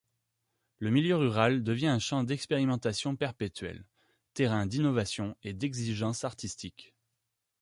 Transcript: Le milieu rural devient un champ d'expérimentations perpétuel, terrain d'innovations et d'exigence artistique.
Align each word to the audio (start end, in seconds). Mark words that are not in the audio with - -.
Le 0.79 0.89
milieu 0.89 1.15
rural 1.15 1.61
devient 1.63 1.85
un 1.85 1.99
champ 1.99 2.23
d'expérimentations 2.23 3.15
perpétuel, 3.15 3.85
terrain 4.33 4.65
d'innovations 4.65 5.35
et 5.43 5.53
d'exigence 5.53 6.23
artistique. 6.23 6.95